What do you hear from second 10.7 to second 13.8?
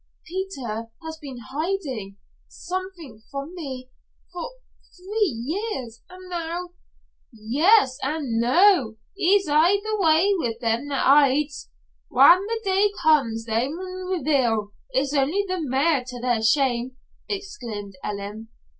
that hides whan the day comes they